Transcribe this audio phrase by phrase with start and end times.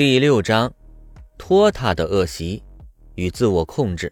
[0.00, 0.72] 第六章，
[1.36, 2.62] 拖沓的恶习
[3.16, 4.10] 与自我控制。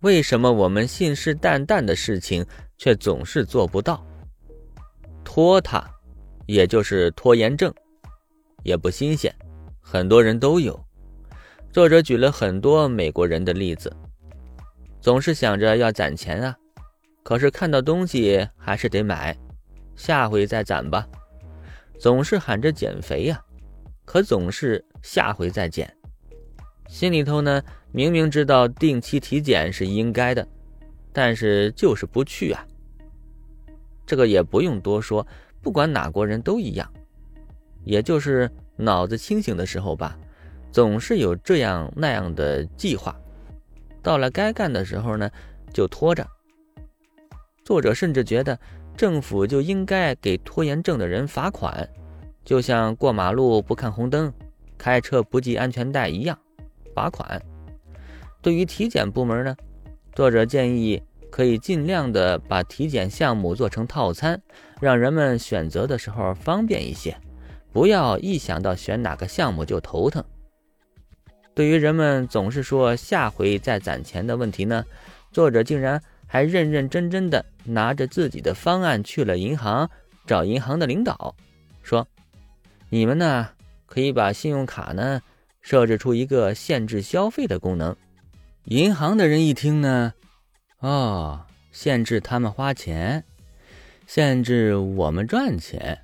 [0.00, 2.42] 为什么我们信誓旦旦的事情
[2.78, 4.02] 却总是做不到？
[5.22, 5.84] 拖沓，
[6.46, 7.70] 也就是拖延症，
[8.62, 9.30] 也不新鲜，
[9.78, 10.82] 很多人都有。
[11.70, 13.94] 作者举了很多美国人的例子，
[15.02, 16.56] 总是想着要攒钱啊，
[17.22, 19.36] 可是看到东西还是得买，
[19.96, 21.06] 下回再攒吧。
[21.98, 23.38] 总是喊着减肥呀。
[24.08, 25.94] 可总是下回再见，
[26.88, 27.62] 心里头呢
[27.92, 30.48] 明明知道定期体检是应该的，
[31.12, 32.66] 但是就是不去啊。
[34.06, 35.26] 这个也不用多说，
[35.60, 36.90] 不管哪国人都一样，
[37.84, 40.18] 也就是脑子清醒的时候吧，
[40.72, 43.14] 总是有这样那样的计划，
[44.02, 45.30] 到了该干的时候呢
[45.70, 46.26] 就拖着。
[47.62, 48.58] 作者甚至觉得
[48.96, 51.86] 政府就应该给拖延症的人罚款。
[52.48, 54.32] 就像过马路不看红灯、
[54.78, 56.38] 开车不系安全带一样，
[56.94, 57.42] 罚款。
[58.40, 59.54] 对于体检部门呢，
[60.14, 64.40] 作者建议可以尽量的把体检项目做成套餐，
[64.80, 67.14] 让人们选择的时候方便一些，
[67.70, 70.24] 不要一想到选哪个项目就头疼。
[71.54, 74.82] 对于人们总是说下回再攒钱的问题呢，
[75.30, 79.90] 作者竟然还认认真真的拿着自己的方案去了银行，
[80.26, 81.36] 找银行的领导，
[81.82, 82.08] 说。
[82.90, 83.50] 你们呢，
[83.84, 85.20] 可以把信用卡呢
[85.60, 87.94] 设置出一个限制消费的功能。
[88.64, 90.14] 银行的人一听呢，
[90.78, 93.22] 哦，限制他们花钱，
[94.06, 95.98] 限制我们赚钱，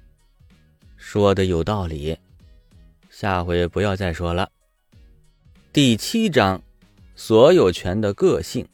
[0.99, 2.19] 说的有道理。
[3.09, 4.51] 下回不要再说了。
[5.73, 6.61] 第七章，
[7.17, 8.69] 所有权的个性。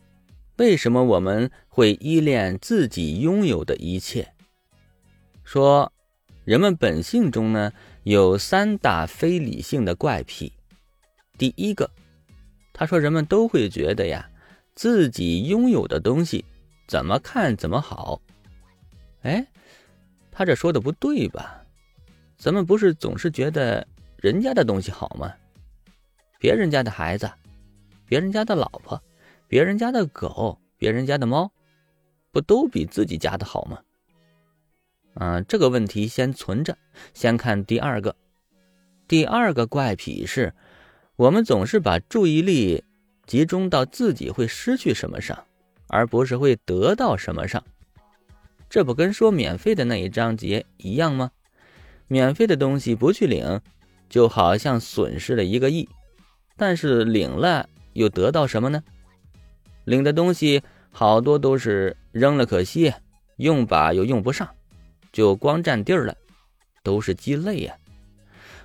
[0.56, 4.32] 为什么我们会依恋自己拥有的一切？
[5.44, 5.92] 说。
[6.46, 7.70] 人们本性中呢
[8.04, 10.52] 有三大非理性的怪癖。
[11.36, 11.90] 第一个，
[12.72, 14.30] 他说人们都会觉得呀，
[14.74, 16.44] 自己拥有的东西
[16.88, 18.20] 怎么看怎么好。
[19.22, 19.46] 哎，
[20.30, 21.62] 他这说的不对吧？
[22.38, 23.86] 咱们不是总是觉得
[24.16, 25.34] 人家的东西好吗？
[26.38, 27.30] 别人家的孩子，
[28.06, 29.02] 别人家的老婆，
[29.46, 31.52] 别人家的狗，别人家的猫，
[32.32, 33.78] 不都比自己家的好吗？
[35.20, 36.78] 嗯，这个问题先存着，
[37.12, 38.16] 先看第二个。
[39.06, 40.54] 第二个怪癖是，
[41.16, 42.82] 我们总是把注意力
[43.26, 45.44] 集中到自己会失去什么上，
[45.88, 47.62] 而不是会得到什么上。
[48.70, 51.32] 这不跟说免费的那一章节一样吗？
[52.08, 53.60] 免费的东西不去领，
[54.08, 55.86] 就好像损失了一个亿；
[56.56, 58.82] 但是领了又得到什么呢？
[59.84, 62.94] 领的东西好多都是扔了可惜，
[63.36, 64.48] 用吧又用不上。
[65.12, 66.16] 就光占地儿了，
[66.82, 67.74] 都是鸡肋呀。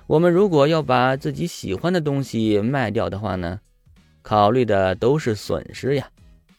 [0.06, 3.60] 我们如果要把自己喜欢的东西卖掉的话呢，
[4.22, 6.08] 考虑的都是损失呀，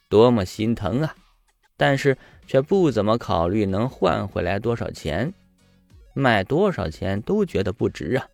[0.10, 1.16] 多么心疼啊！
[1.78, 5.34] 但是却不怎么考虑能换回来多少钱，
[6.14, 8.28] 卖多少钱都觉得不值啊。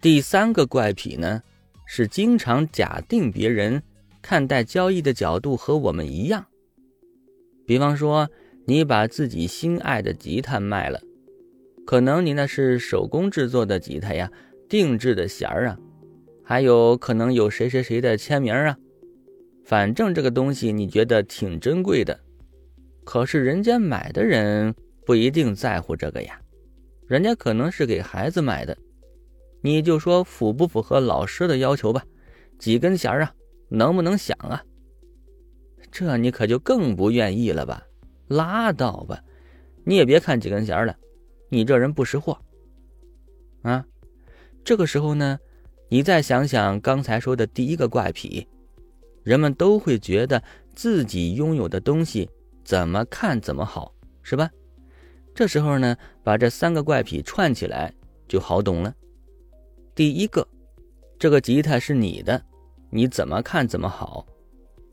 [0.00, 1.42] 第三个怪癖呢，
[1.86, 3.80] 是经常假定别人
[4.20, 6.44] 看待交易的角度和我们一样，
[7.64, 8.28] 比方说。
[8.68, 11.00] 你把自己心爱的吉他卖了，
[11.86, 14.30] 可能你那是手工制作的吉他呀，
[14.68, 15.78] 定制的弦儿啊，
[16.42, 18.76] 还有可能有谁谁谁的签名啊，
[19.64, 22.18] 反正这个东西你觉得挺珍贵的，
[23.04, 24.74] 可是人家买的人
[25.04, 26.40] 不一定在乎这个呀，
[27.06, 28.76] 人家可能是给孩子买的，
[29.60, 32.04] 你就说符不符合老师的要求吧？
[32.58, 33.32] 几根弦儿啊，
[33.68, 34.60] 能不能响啊？
[35.92, 37.86] 这你可就更不愿意了吧？
[38.28, 39.22] 拉倒吧，
[39.84, 40.96] 你也别看几根弦了，
[41.48, 42.38] 你这人不识货
[43.62, 43.84] 啊！
[44.64, 45.38] 这个时候呢，
[45.88, 48.46] 你再想想刚才说的第一个怪癖，
[49.22, 50.42] 人们都会觉得
[50.74, 52.28] 自己拥有的东西
[52.64, 54.50] 怎么看怎么好，是吧？
[55.34, 57.92] 这时候呢，把这三个怪癖串起来
[58.26, 58.94] 就好懂了。
[59.94, 60.46] 第一个，
[61.18, 62.42] 这个吉他是你的，
[62.90, 64.26] 你怎么看怎么好。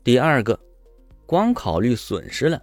[0.04, 0.58] 第二个，
[1.26, 2.62] 光考虑损失了。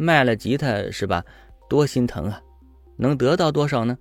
[0.00, 1.22] 卖了吉他是吧？
[1.68, 2.42] 多心疼啊！
[2.96, 3.98] 能得到多少呢？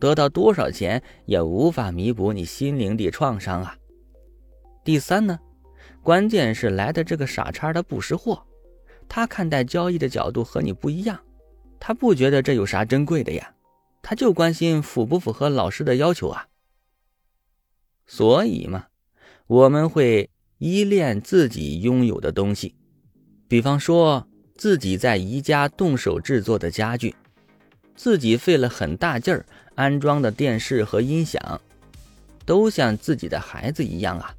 [0.00, 3.76] 得到多少钱也无法弥补你心灵的创伤啊！
[4.82, 5.38] 第三呢，
[6.02, 8.42] 关键是来的这个傻叉他不识货，
[9.06, 11.20] 他看待交易的角度和你不一样，
[11.78, 13.54] 他不觉得这有啥珍贵的呀，
[14.00, 16.48] 他就关心符不符合老师的要求啊。
[18.06, 18.86] 所以嘛，
[19.46, 22.74] 我们会依恋自己拥有的东西，
[23.46, 24.27] 比方说。
[24.58, 27.14] 自己在宜家动手制作的家具，
[27.94, 29.46] 自己费了很大劲儿
[29.76, 31.60] 安装的电视和音响，
[32.44, 34.34] 都像自己的孩子一样啊，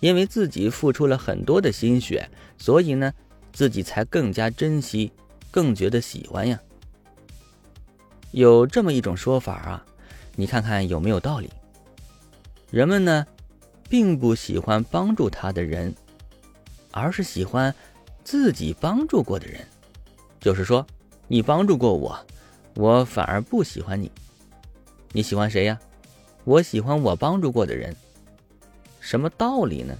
[0.00, 2.28] 因为自己付出了很多的心血，
[2.58, 3.12] 所以呢，
[3.52, 5.12] 自己才更加珍惜，
[5.52, 6.60] 更觉得喜欢呀。
[8.32, 9.86] 有这么一种说法啊，
[10.34, 11.48] 你看看有没有道理？
[12.72, 13.24] 人们呢，
[13.88, 15.94] 并不喜欢帮助他的人，
[16.90, 17.72] 而是喜欢
[18.24, 19.60] 自己帮助过的人。
[20.40, 20.86] 就是说，
[21.28, 22.18] 你帮助过我，
[22.74, 24.10] 我反而不喜欢你。
[25.12, 25.78] 你喜欢谁呀？
[26.44, 27.94] 我喜欢我帮助过的人。
[28.98, 29.96] 什么道理呢？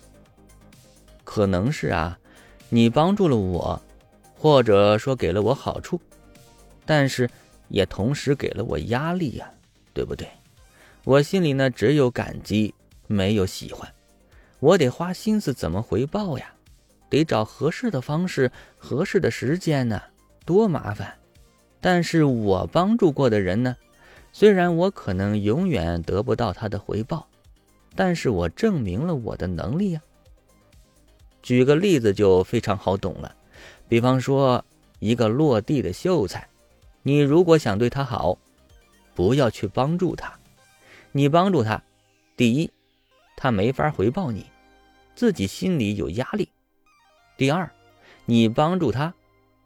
[1.25, 2.19] 可能是啊，
[2.69, 3.81] 你帮助了我，
[4.37, 6.01] 或者说给了我好处，
[6.85, 7.31] 但是
[7.69, 9.49] 也同时给了我压力呀，
[9.95, 10.29] 对不对？
[11.05, 12.75] 我心里呢只有感激，
[13.07, 13.93] 没有喜欢。
[14.59, 16.53] 我得花心思怎么回报呀？
[17.13, 20.01] 得找合适的方式、合适的时间呢，
[20.47, 21.19] 多麻烦。
[21.79, 23.77] 但是我帮助过的人呢，
[24.33, 27.29] 虽然我可能永远得不到他的回报，
[27.95, 30.01] 但是我证明了我的能力呀。
[31.43, 33.37] 举个例子就非常好懂了，
[33.89, 34.65] 比方说
[34.99, 36.49] 一个落地的秀才，
[37.03, 38.39] 你如果想对他好，
[39.15, 40.33] 不要去帮助他。
[41.11, 41.83] 你帮助他，
[42.39, 42.71] 第一，
[43.37, 44.47] 他没法回报你，
[45.15, 46.47] 自己心里有压力；
[47.37, 47.71] 第二，
[48.25, 49.15] 你帮助他，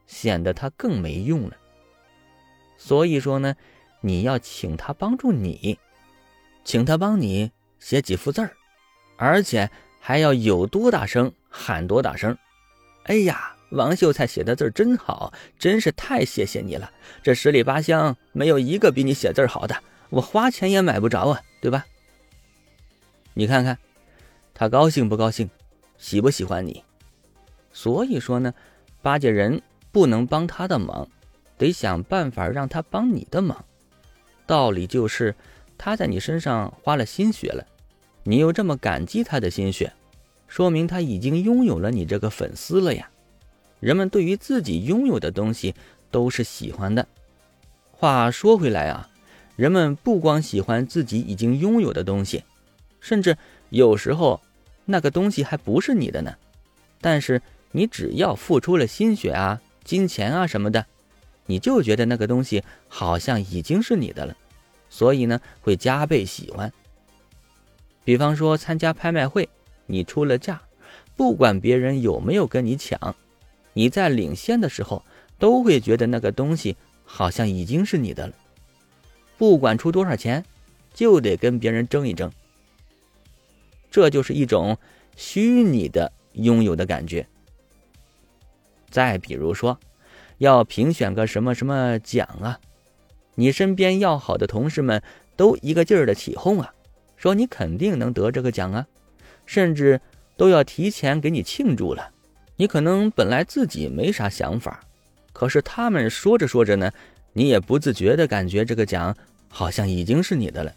[0.06, 1.56] 显得他更没用了。
[2.76, 3.54] 所以说呢，
[4.00, 5.78] 你要请他帮助你，
[6.64, 8.52] 请他帮你写几幅字儿，
[9.16, 9.70] 而且
[10.00, 12.36] 还要有多大声喊多大声。
[13.04, 16.90] 哎呀，王秀才写的字儿真好，真是太谢谢你了！
[17.22, 19.76] 这十里八乡没有一个比你写字好的。
[20.10, 21.84] 我花钱也买不着啊，对吧？
[23.34, 23.76] 你看看，
[24.54, 25.50] 他高兴不高兴，
[25.98, 26.82] 喜不喜欢你？
[27.76, 28.54] 所以说呢，
[29.02, 29.60] 巴结人
[29.92, 31.06] 不能帮他的忙，
[31.58, 33.62] 得想办法让他帮你的忙。
[34.46, 35.34] 道理就是，
[35.76, 37.62] 他在你身上花了心血了，
[38.22, 39.92] 你又这么感激他的心血，
[40.48, 43.10] 说明他已经拥有了你这个粉丝了呀。
[43.78, 45.74] 人们对于自己拥有的东西
[46.10, 47.06] 都是喜欢的。
[47.92, 49.06] 话说回来啊。
[49.54, 52.42] 人们不光喜欢自己已经拥有的东西，
[53.00, 53.36] 甚至
[53.68, 54.40] 有时候
[54.86, 56.34] 那个东西还不是你的呢。
[57.00, 57.40] 但是
[57.72, 60.86] 你只要付出了心血啊、金钱啊什么的，
[61.46, 64.36] 你就觉得那个东西好像已经是你的了，
[64.88, 66.72] 所以呢会加倍喜欢。
[68.04, 69.48] 比方说参加拍卖会，
[69.86, 70.62] 你出了价，
[71.16, 73.14] 不管别人有没有跟你抢，
[73.72, 75.04] 你在领先的时候
[75.38, 78.32] 都会觉得那个东西好像已经是你的了。
[79.36, 80.44] 不管出多少钱，
[80.94, 82.32] 就得跟别人争一争。
[83.90, 84.78] 这就是一种
[85.16, 87.26] 虚拟的拥有的感觉。
[88.90, 89.78] 再比如说，
[90.38, 92.60] 要评选个什么什么奖啊，
[93.34, 95.02] 你身边要好的同事们
[95.36, 96.72] 都一个劲儿的起哄啊，
[97.16, 98.86] 说你肯定能得这个奖啊，
[99.44, 100.00] 甚至
[100.36, 102.10] 都要提前给你庆祝了。
[102.56, 104.80] 你可能本来自己没啥想法，
[105.32, 106.90] 可是他们说着说着呢。
[107.38, 109.14] 你也不自觉的感觉这个奖
[109.50, 110.72] 好像已经是你的了。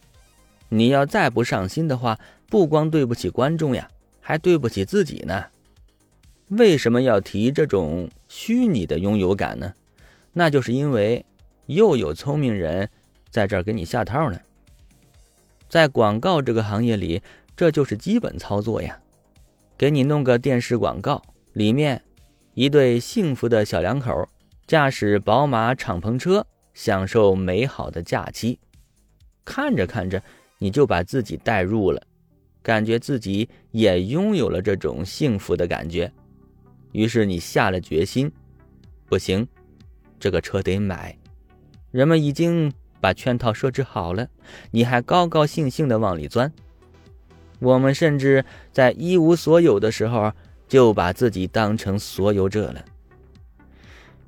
[0.67, 2.19] 你要再不上心的话，
[2.49, 3.87] 不光对不起观众呀，
[4.19, 5.45] 还对不起自己呢。
[6.49, 9.73] 为什么要提这种虚拟的拥有感呢？
[10.33, 11.25] 那就是因为
[11.67, 12.89] 又有聪明人
[13.29, 14.39] 在这儿给你下套呢。
[15.67, 17.21] 在广告这个行业里，
[17.55, 18.99] 这就是基本操作呀。
[19.77, 21.21] 给你弄个电视广告，
[21.53, 22.01] 里面
[22.55, 24.27] 一对幸福的小两口。
[24.65, 28.59] 驾驶宝马敞篷车，享受美好的假期。
[29.45, 30.21] 看着看着，
[30.57, 32.01] 你就把自己带入了，
[32.61, 36.11] 感觉自己也拥有了这种幸福的感觉。
[36.91, 38.31] 于是你下了决心，
[39.05, 39.47] 不行，
[40.19, 41.17] 这个车得买。
[41.91, 44.27] 人们已经把圈套设置好了，
[44.71, 46.51] 你还高高兴兴的往里钻。
[47.59, 50.31] 我们甚至在一无所有的时候，
[50.67, 52.85] 就把自己当成所有者了。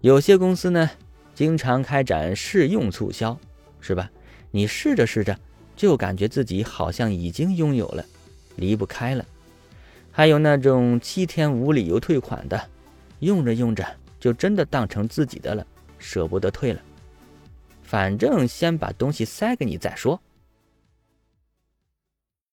[0.01, 0.89] 有些公司呢，
[1.33, 3.39] 经常开展试用促销，
[3.79, 4.11] 是吧？
[4.51, 5.39] 你试着试着，
[5.75, 8.03] 就感觉自己好像已经拥有了，
[8.55, 9.25] 离不开了。
[10.11, 12.69] 还有那种七天无理由退款的，
[13.19, 13.85] 用着用着
[14.19, 15.65] 就真的当成自己的了，
[15.97, 16.81] 舍不得退了。
[17.81, 20.21] 反正先把东西塞给你再说。